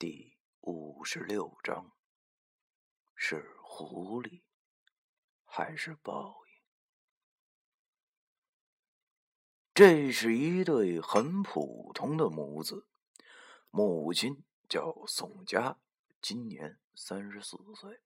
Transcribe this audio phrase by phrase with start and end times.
[0.00, 1.92] 第五十六章：
[3.14, 4.44] 是狐狸
[5.44, 6.62] 还是报应？
[9.74, 12.88] 这是一对很普通的母子，
[13.68, 15.78] 母亲叫宋佳，
[16.22, 18.00] 今年三十四岁。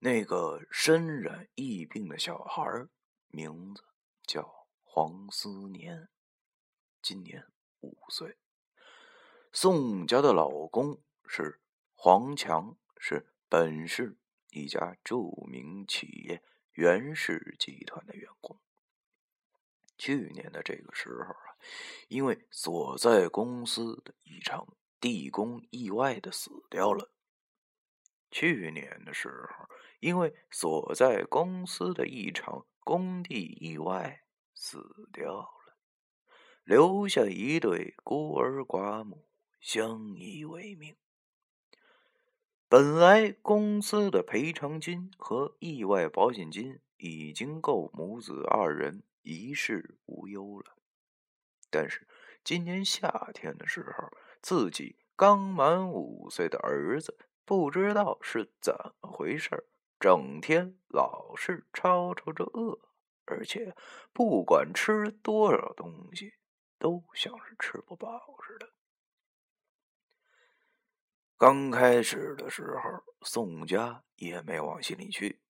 [0.00, 2.86] 那个身染疫病的小孩
[3.28, 3.82] 名字
[4.24, 6.10] 叫黄思年，
[7.00, 7.46] 今年
[7.80, 8.36] 五岁。
[9.60, 11.60] 宋家的老公是
[11.96, 14.16] 黄强，是本市
[14.50, 16.44] 一家著名企业
[16.74, 18.60] 袁氏集团的员工。
[19.98, 21.58] 去年的这个时候啊，
[22.06, 27.10] 因为所在公司的一场地宫意外的死掉了。
[28.30, 29.68] 去年的时候，
[29.98, 34.22] 因为所在公司的一场工地意外
[34.54, 34.78] 死
[35.12, 35.76] 掉了，
[36.62, 39.27] 留下一对孤儿寡母。
[39.60, 40.96] 相依为命。
[42.68, 50.76] 本来公司的赔偿金和意外保险金已经够母子二人一世无忧了，
[51.70, 52.06] 但是
[52.44, 54.10] 今年夏天的时候，
[54.42, 59.66] 自己刚满五岁的儿子不知道是怎么回事
[59.98, 62.78] 整天老是吵吵着饿，
[63.24, 63.74] 而且
[64.12, 66.34] 不管吃多少东西，
[66.78, 68.74] 都像是吃不饱似的。
[71.38, 75.40] 刚开始的时候，宋家也没往心里去。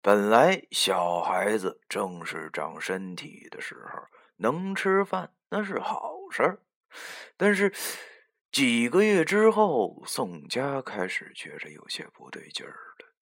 [0.00, 6.62] 本来小孩子正是长身体的时候，能吃饭那是好事儿。
[7.36, 7.70] 但是
[8.50, 13.12] 几个月之后，宋家开始觉着有些不对劲儿了，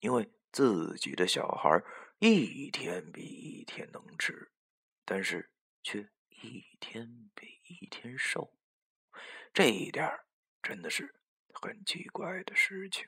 [0.00, 1.82] 因为自己的小孩
[2.18, 4.52] 一天比一天能吃，
[5.06, 5.50] 但是
[5.82, 8.52] 却一天比一天瘦，
[9.54, 10.06] 这一点
[10.62, 11.14] 真的是。
[11.52, 13.06] 很奇怪的事情，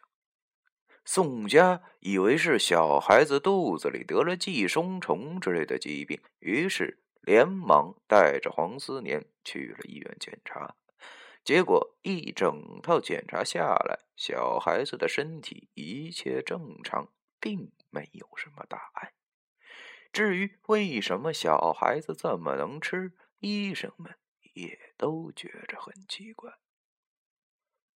[1.04, 10.76] 宋家以为是小孩子肚子里得了寄生虫之类的疾病，于是连忙带着黄思年去了医院检查。
[11.44, 19.12] 结果一整套检查下来，小孩子的身体一切正常，并没有什么大碍。
[20.12, 24.14] 至于为什么小孩子这么能吃，医生们
[24.54, 26.52] 也都觉着很奇怪。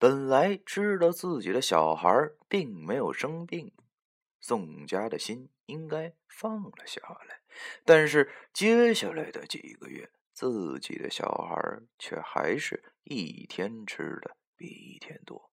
[0.04, 3.72] 本来知道自己的小孩并没有生病，
[4.38, 7.40] 宋家的心应该放了下来。
[7.86, 11.58] 但是接下来的几个月，自己的小孩
[11.98, 15.50] 却还是一天吃的比一天多。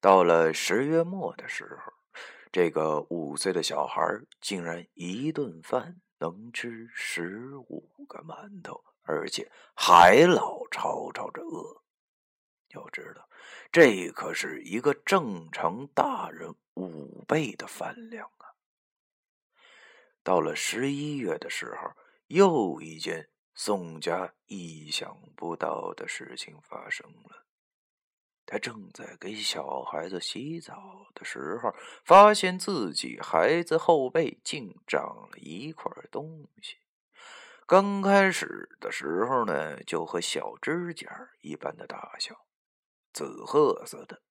[0.00, 1.92] 到了十月末的时候，
[2.50, 4.02] 这个五岁的小孩
[4.40, 11.79] 竟然一顿饭能吃十五个馒头，而且还老吵吵着饿。
[12.70, 13.28] 要知道，
[13.72, 18.54] 这可是一个正常大人五倍的饭量啊！
[20.22, 21.90] 到了十一月的时候，
[22.28, 27.46] 又一件宋家意想不到的事情发生了。
[28.46, 31.72] 他正在给小孩子洗澡的时候，
[32.04, 36.78] 发现自己孩子后背竟长了一块东西。
[37.66, 42.44] 刚开始的时候呢，就和小指甲一般的大小。
[43.12, 44.22] 紫褐色的，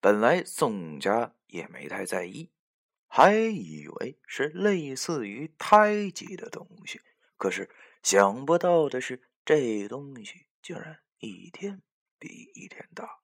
[0.00, 2.50] 本来宋家也没太在意，
[3.06, 7.00] 还以为是类似于胎记的东西。
[7.36, 7.70] 可是
[8.02, 11.82] 想不到的是，这东西竟然一天
[12.18, 13.20] 比一天大。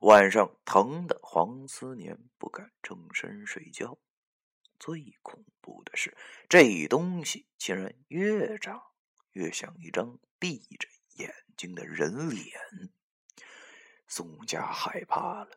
[0.00, 3.98] 晚上疼的黄思年不敢正身睡觉。
[4.80, 6.16] 最恐怖的是，
[6.48, 8.82] 这东西竟然越长
[9.30, 12.50] 越像一张闭着眼睛的人脸。
[14.14, 15.48] 宋家害怕了，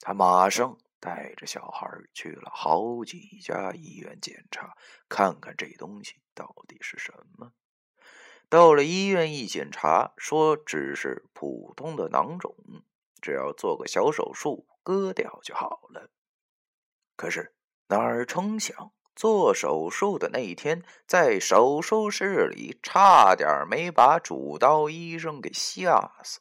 [0.00, 4.76] 他马上带着小孩去了好几家医院检查，
[5.08, 7.52] 看看这东西到底是什么。
[8.50, 12.54] 到了医院一检查，说只是普通的囊肿，
[13.22, 16.10] 只要做个小手术割掉就好了。
[17.16, 17.54] 可是
[17.88, 26.40] 哪儿成想，做手术的那天，在手术室里差点没把主刀医生给吓死。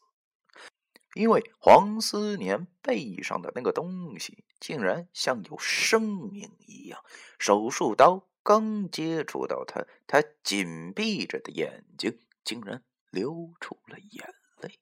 [1.15, 7.01] 因为黄思年背上的那个东西竟然像有生命一样，
[7.39, 14.77] 手术刀刚接触到他，他紧闭着的眼睛竟然流出了眼泪，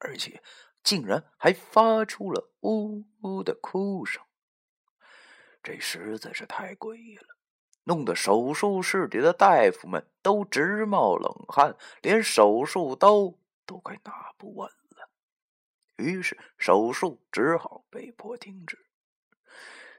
[0.00, 0.42] 而且
[0.82, 4.20] 竟然还发出了呜呜的哭声。
[5.62, 7.36] 这实在是太诡异了，
[7.84, 13.32] 弄得手术室里的大夫们都直冒冷汗，连手术刀
[13.64, 14.68] 都快拿不稳。
[15.98, 18.86] 于是手术只好被迫停止。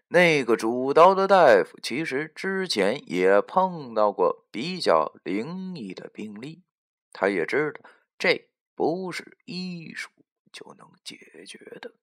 [0.08, 6.64] 那个主刀的大夫其实之前也碰到过比较灵异的病例，
[7.14, 10.10] 他也知道这不是医术
[10.52, 11.94] 就能解决的。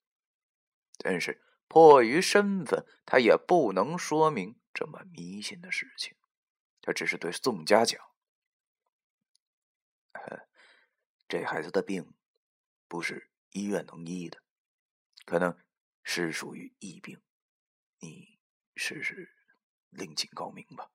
[0.98, 6.14] 但是迫于身份，他也不能说明这么迷信的事情。
[6.80, 8.00] 他只是对宋家讲
[11.26, 12.14] ：“这孩子的病
[12.86, 14.42] 不是医院能医的，
[15.24, 15.56] 可能
[16.02, 17.18] 是属于疫病。”
[18.00, 18.38] 你
[18.74, 19.32] 试试
[19.88, 20.90] 另请高明吧。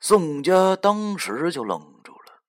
[0.00, 2.42] 宋家当时就愣住了，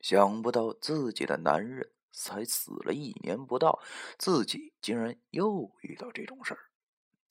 [0.00, 3.82] 想不到自己的男人才死了一年不到，
[4.18, 6.70] 自己竟然又遇到这种事儿，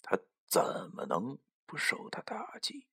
[0.01, 1.37] 他怎么能
[1.67, 2.87] 不受他打击？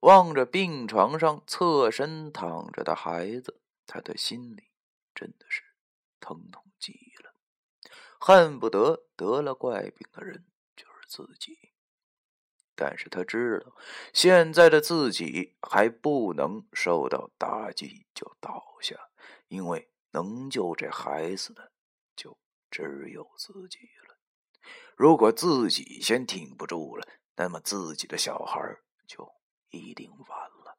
[0.00, 4.70] 望着病床上侧身躺着的孩子，他的心里
[5.14, 5.62] 真的是
[6.20, 6.92] 疼痛极
[7.22, 7.34] 了。
[8.18, 11.72] 恨不得得了怪病的人就是自己，
[12.74, 13.76] 但是他知道
[14.12, 19.10] 现在的自己还不能受到打击就倒下，
[19.48, 21.72] 因为能救这孩子的
[22.16, 22.38] 就
[22.70, 23.78] 只有自己
[24.08, 24.16] 了。
[24.96, 29.30] 如果自己先挺不住了，那么自己的小孩就
[29.68, 30.78] 一定完了。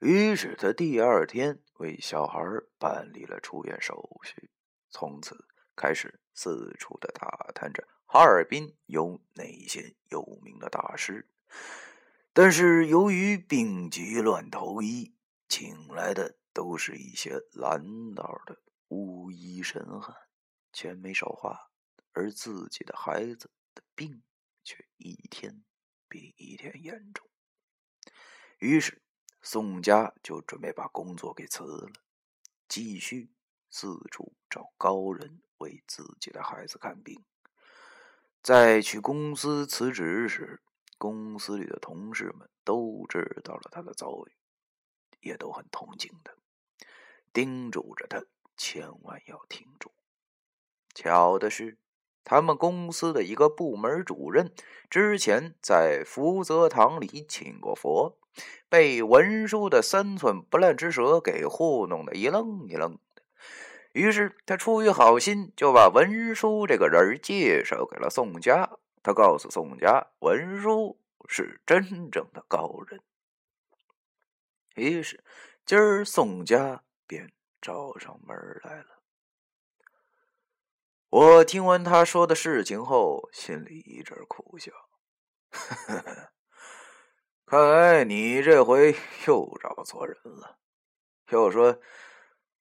[0.00, 2.40] 于是他第二天为小孩
[2.78, 4.50] 办理了出院手续。
[4.90, 11.28] 从此开始四处的打探着哈尔滨有哪些有名的大师，
[12.32, 15.16] 但是由于病急乱投医，
[15.48, 20.14] 请来的都是一些蓝道的巫医神汉，
[20.72, 21.70] 钱没少花，
[22.12, 24.22] 而自己的孩子的病
[24.62, 25.64] 却一天
[26.08, 27.28] 比一天严重。
[28.58, 29.02] 于是
[29.46, 31.92] 宋家就准备把工作给辞了，
[32.66, 33.30] 继续。
[33.70, 37.24] 四处找高人为自己的孩子看病。
[38.40, 40.62] 在去公司辞职时，
[40.96, 44.32] 公司里的同事们都知道了他的遭遇，
[45.20, 46.32] 也都很同情他，
[47.32, 48.24] 叮嘱着他
[48.56, 49.92] 千万要挺住。
[50.94, 51.76] 巧的是，
[52.24, 54.50] 他们公司的一个部门主任
[54.88, 58.18] 之前在福泽堂里请过佛，
[58.68, 63.22] 被文书的三寸不烂之舌给糊弄的一愣一愣的。
[63.92, 68.70] 于是他出于好心，就把文书这个人介绍给了宋家。
[69.02, 70.98] 他告诉宋家，文书
[71.28, 73.00] 是真正的高人。
[74.74, 75.22] 于是
[75.66, 77.30] 今儿宋家便
[77.60, 78.93] 找上门来了。
[81.14, 84.72] 我听完他说的事情后，心里一阵苦笑。
[87.46, 88.96] 看来你这回
[89.28, 90.58] 又找错人了。
[91.30, 91.80] 要说。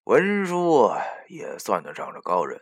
[0.04, 2.62] 文书啊，也算得上是高人，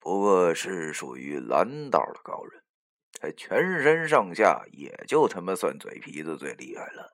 [0.00, 2.64] 不过是属于蓝道的高人。
[3.12, 7.12] 他全身上下也就他妈算嘴皮子最厉害了。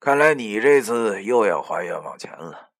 [0.00, 2.72] 看来你这次又要还冤枉钱了。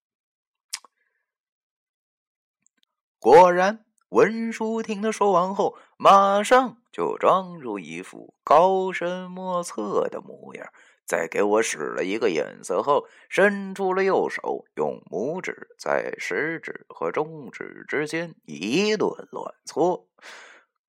[3.21, 10.73] 果然，文书听他说完后，马上就装出一副高深莫测的模样。
[11.07, 20.09] 在给我使了一个眼色后，伸出了右手，用拇指在食指和中指之间一顿乱搓。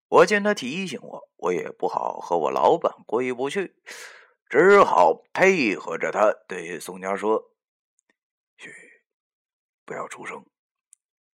[0.10, 3.76] 我见他提醒我，我也不好和我老板过意不去，
[4.50, 7.52] 只好配合着他对宋江说
[8.58, 8.72] ：“嘘，
[9.86, 10.46] 不要出声。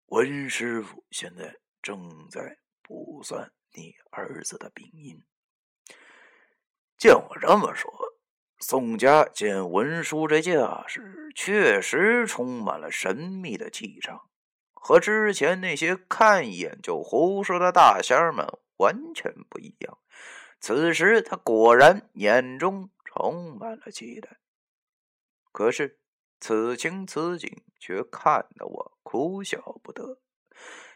[0.08, 5.24] 文师傅现在正在卜算你儿子的病因。”
[6.98, 7.94] 见我这么说。
[8.58, 14.30] 宋家见文书这架势，确实充满了神秘的气场，
[14.74, 20.00] 和之前那些看一眼就胡说的大仙们完全不一样。
[20.60, 24.40] 此时他果然眼中充满了期待。
[25.52, 26.00] 可是
[26.40, 30.18] 此情此景却看得我哭笑不得。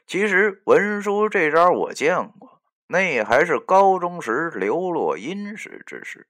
[0.09, 6.27] 其实文书这招我见过，那还是高中时流落阴时之事。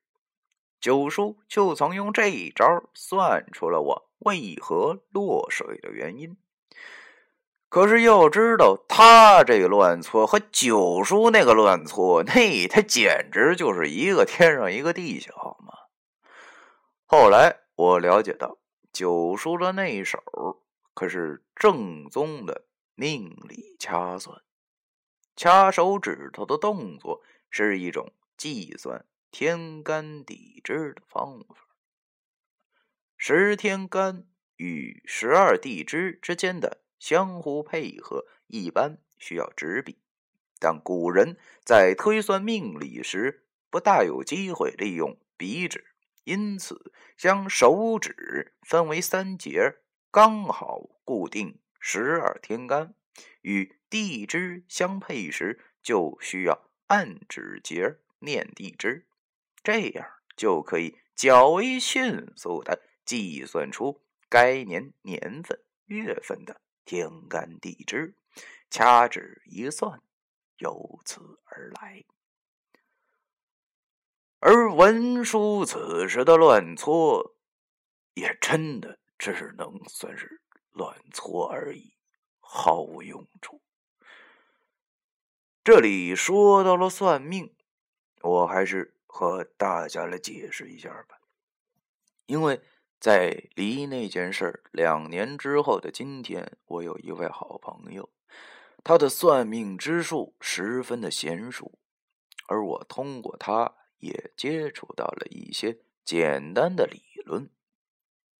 [0.81, 6.35] 九叔就曾用这一招算出了我为何落水的原因。
[7.69, 15.73] 可是要知道，他这个乱搓和九叔那个乱搓，那他简直就是一个天上一个地下，好吗？
[17.05, 18.57] 后来我了解到，
[18.91, 20.19] 九叔的那手
[20.93, 22.65] 可是正宗的
[22.99, 24.41] 命理掐算，
[25.33, 29.05] 掐手指头的动作是一种计算。
[29.31, 31.55] 天干地支的方法，
[33.15, 34.27] 十天干
[34.57, 40.01] 与十二地支之间的相互配合，一般需要纸笔。
[40.59, 49.77] 但古人在推算命理时，不大有机会利用笔纸，因此将手指分为三节，
[50.11, 52.93] 刚好固定十二天干。
[53.41, 59.07] 与地支相配时，就需要按指节念地支，
[59.63, 68.15] 这样就可以较为迅速的计算出该年年份、月份的天干地支，
[68.69, 70.01] 掐指一算，
[70.57, 72.05] 由此而来。
[74.39, 77.35] 而文书此时的乱搓，
[78.13, 80.38] 也真的只能算是
[80.71, 81.93] 乱搓而已。
[82.51, 83.61] 毫无用处。
[85.63, 87.53] 这里说到了算命，
[88.23, 91.19] 我还是和大家来解释一下吧。
[92.25, 92.59] 因为
[92.99, 98.09] 在离那件事两年之后的今天，我有一位好朋友，
[98.83, 101.77] 他的算命之术十分的娴熟，
[102.47, 107.47] 而我通过他也接触到了一些简单的理论。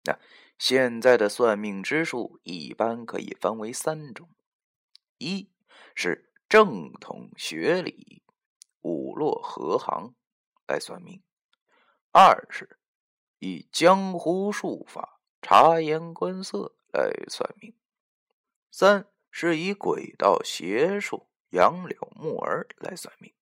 [0.05, 0.17] 那。
[0.60, 4.28] 现在的算命之术一般可以分为三种：
[5.18, 5.48] 一
[5.96, 8.22] 是正统学理、
[8.82, 10.13] 五络合行
[10.68, 11.22] 来算命；
[12.12, 12.78] 二是
[13.39, 17.72] 以江湖术法、察言观色来算命；
[18.70, 23.34] 三是以鬼道邪术、杨柳木儿来算命。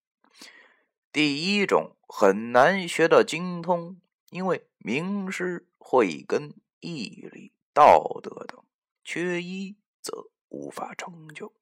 [1.12, 6.54] 第一种很难学到精通，因为名师会跟。
[6.80, 8.64] 毅力、道德等
[9.04, 11.54] 缺一，则无法成就。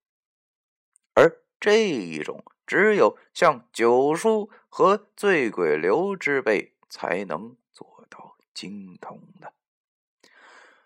[1.13, 9.53] 而这一种，只有像九叔和醉鬼刘之辈才能做到精通的。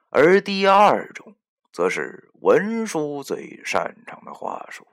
[0.09, 1.35] 而第二种，
[1.71, 4.87] 则是文书最擅长的话术，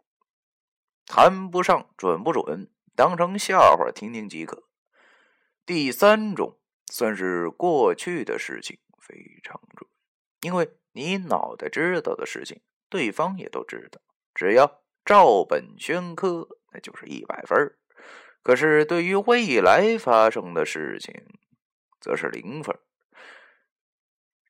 [1.06, 4.64] 谈不上准不准，当成笑话听听即可。
[5.64, 6.58] 第三种，
[6.92, 8.78] 算是过去的事情。
[9.06, 9.88] 非常准，
[10.40, 14.00] 因为你脑袋知道的事情，对方也都知道，
[14.34, 17.76] 只要照本宣科，那就是一百分
[18.42, 21.14] 可是对于未来发生的事情，
[22.00, 22.76] 则是零分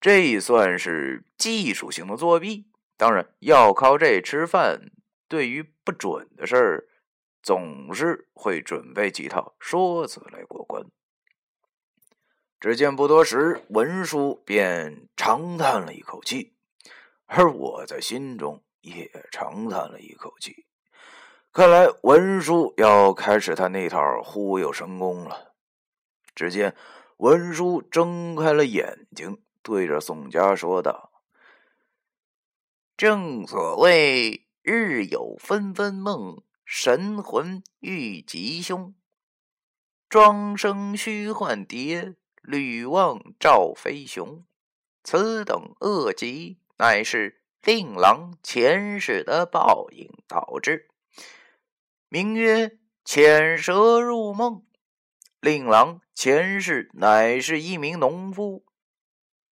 [0.01, 2.71] 这算是技术性的作弊。
[2.97, 4.93] 当然，要靠这吃饭。
[5.29, 6.89] 对于不准的事儿，
[7.43, 10.85] 总是会准备几套说辞来过关。
[12.67, 16.57] 只见不多时，文叔便长叹了一口气，
[17.27, 20.67] 而我在心中也长叹了一口气。
[21.53, 25.55] 看来文叔要开始他那套忽悠神功了。
[26.35, 26.75] 只见
[27.19, 31.23] 文叔睁开了眼睛，对着宋家说道
[32.99, 38.93] ：“正所谓日有纷纷梦，神魂遇吉凶，
[40.09, 44.45] 庄生虚幻蝶。”吕望赵飞雄，
[45.03, 50.89] 此等恶疾，乃是令郎前世的报应导致。
[52.09, 54.63] 名曰潜蛇入梦。
[55.41, 58.65] 令郎前世乃是一名农夫，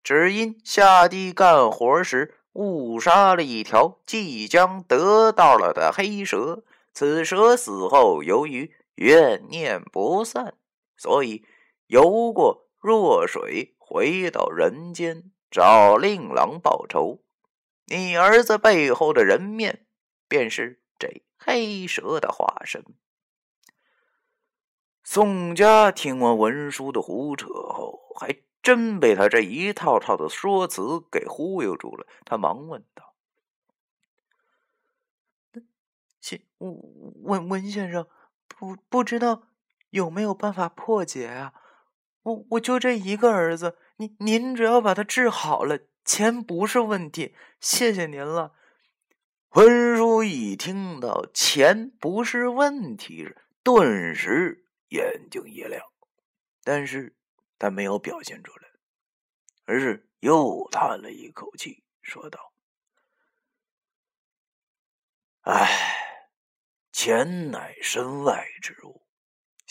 [0.03, 6.63] 只因下地干活时误杀了一条即将得到了的黑蛇。
[6.93, 10.55] 此蛇死后，由于怨念不散，
[10.95, 11.43] 所以
[11.87, 12.62] 游过。
[12.83, 17.23] 若水回到人间找令郎报仇，
[17.85, 19.87] 你儿子背后的人面
[20.27, 22.83] 便是这黑蛇的化身。
[25.01, 32.05] 宋家听完文书的胡扯后，还真被他这一套套的说辞给忽悠住了。
[32.25, 33.15] 他忙问道
[36.19, 38.05] ：“先文文先生，
[38.45, 39.43] 不不知道
[39.89, 41.53] 有没有办法破解啊？”
[42.23, 47.35] 我我就这一个儿子，您您只要把他治好了，钱不是问题。
[47.59, 48.55] 谢谢您了。
[49.49, 53.29] 文叔一听到钱不是问题，
[53.61, 55.83] 顿时眼睛一亮，
[56.63, 57.15] 但是
[57.59, 58.69] 他没有表现出来，
[59.65, 62.53] 而是又叹了一口气，说道
[65.45, 66.19] ：“唉，
[66.91, 69.02] 钱乃身外之物。”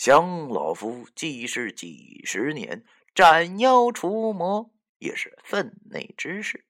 [0.05, 2.83] 想老夫记事几十年，
[3.15, 6.65] 斩妖除魔也是分内之事。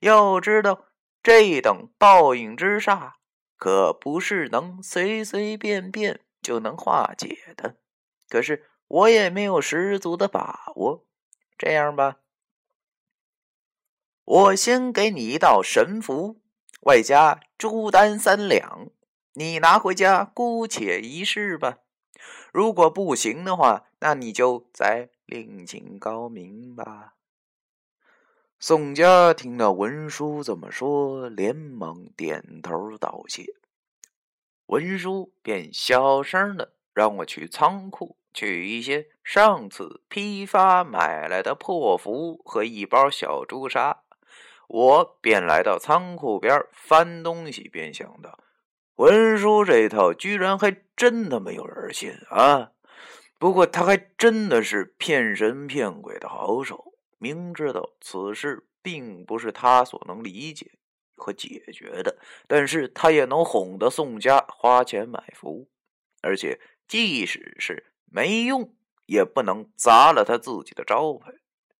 [0.00, 0.86] 要知道，
[1.22, 3.12] 这等报应之煞，
[3.56, 7.76] 可不是能随随便便就能化解的。
[8.28, 11.06] 可是我也没有十足的把握。
[11.56, 12.16] 这样吧，
[14.24, 16.40] 我先给你一道神符，
[16.80, 18.88] 外加朱丹三两，
[19.34, 21.78] 你拿回家姑且一试吧。
[22.52, 27.14] 如果不行的话，那你就再另请高明吧。”
[28.60, 33.44] 宋家听到文叔这么说，连忙点头道谢。
[34.66, 44.02] 文叔便小声的让我去仓库取一些上次批发买来的破符和一包小朱砂。
[44.66, 48.38] 我便来到仓库边翻东西，便想到
[48.98, 52.72] 文叔这套居然还真的没有人信啊！
[53.38, 56.94] 不过他还真的是骗神骗鬼的好手。
[57.18, 60.72] 明知道此事并不是他所能理解
[61.14, 65.68] 和解决的，但是他也能哄得宋家花钱买符，
[66.20, 68.74] 而且即使是没用，
[69.06, 71.32] 也不能砸了他自己的招牌。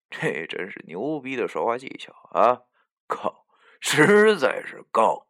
[0.09, 2.61] 这真是牛逼的说话技巧啊！
[3.07, 3.45] 靠，
[3.81, 5.27] 实在是高。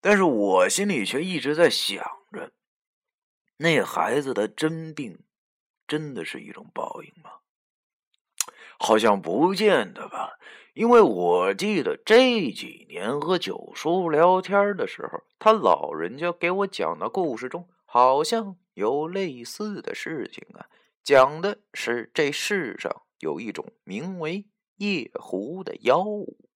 [0.00, 2.02] 但是我心里却一直在想
[2.32, 2.52] 着，
[3.58, 5.18] 那孩子的真病，
[5.86, 7.30] 真的是一种报应吗？
[8.78, 10.38] 好像不见得吧，
[10.72, 20.66] 因为我记得这几年和九叔聊天的时候，他老人家给我讲的故事中，好像有类似的事情啊。
[21.02, 26.48] 讲的是这世上有一种名为夜狐的妖物，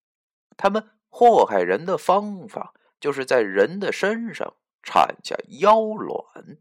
[0.57, 2.73] 他们祸害人的方法，
[3.05, 6.57] 就是在人的身上产下妖卵。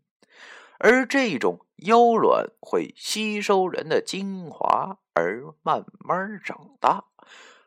[0.76, 7.06] 而这种妖卵会吸收人的精华，而慢慢长大，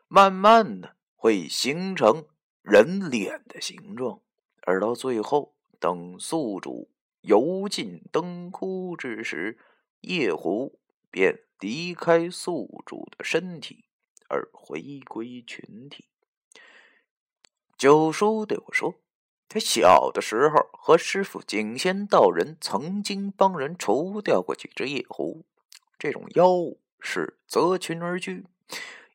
[0.06, 2.26] 慢慢的会形成
[2.62, 4.20] 人脸的形状，
[4.60, 6.88] 而到最后，等宿主
[7.22, 9.58] 油尽灯枯之时，
[10.02, 10.78] 夜狐
[11.10, 13.86] 便离开宿主的身体，
[14.28, 16.04] 而回归群体。
[17.78, 18.96] 九叔对我说。
[19.50, 25.46] 他小的时候和师傅景仙道人曾经帮人除掉过几只夜狐。
[25.98, 28.44] 这种妖物是择群而居，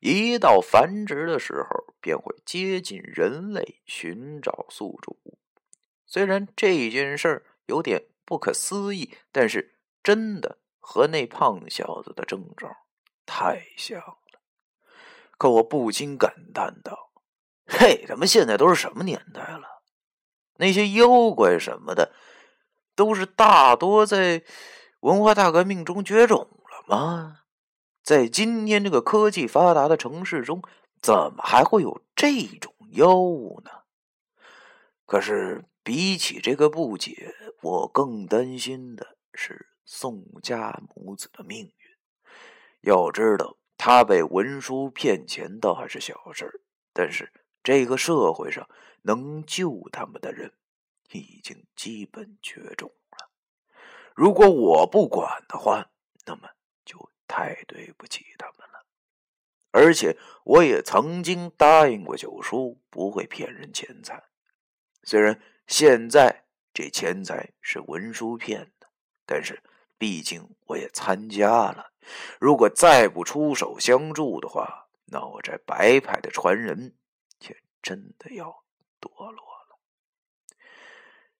[0.00, 5.16] 一到繁殖的时候便会接近人类寻找宿主。
[6.04, 12.74] 虽然这件事儿有点不可思议，但是真的和那胖小子的症状
[13.24, 14.40] 太像了。
[15.38, 17.12] 可我不禁感叹道
[17.66, 19.82] ：“嘿，咱们现在都是什么年代了？”
[20.58, 22.12] 那些妖怪什么的，
[22.94, 24.42] 都是大多在
[25.00, 27.40] 文化大革命中绝种了吗？
[28.02, 30.62] 在今天这个科技发达的城市中，
[31.00, 33.70] 怎么还会有这种妖物呢？
[35.06, 41.74] 可是比起这个不解，我更担心的是宋家母子的命运。
[42.82, 46.60] 要知道，他被文书骗钱倒还是小事
[46.92, 47.32] 但是
[47.64, 48.68] 这个社会上……
[49.06, 50.50] 能救他们的人
[51.10, 53.28] 已经基本绝种了。
[54.14, 55.90] 如果我不管的话，
[56.24, 56.48] 那么
[56.86, 58.86] 就太对不起他们了。
[59.72, 64.24] 而且我也曾经答应过九叔不会骗人钱财。
[65.02, 68.88] 虽然现在这钱财是文书骗的，
[69.26, 69.62] 但是
[69.98, 71.92] 毕竟我也参加了。
[72.40, 76.96] 如果再不出手相助的话，那我这白派的传人
[77.84, 78.64] 真的要……
[79.00, 79.78] 堕落了。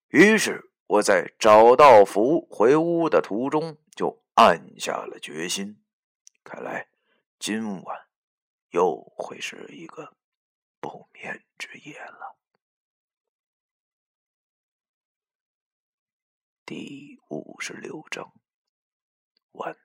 [0.08, 5.82] 于是我在找到符回屋的途中，就暗下了决心。
[6.44, 6.90] 看来
[7.38, 8.06] 今晚
[8.68, 10.14] 又会是一个
[10.78, 12.36] 不眠之夜了。
[16.66, 18.30] 第五十六章
[19.52, 19.83] 完。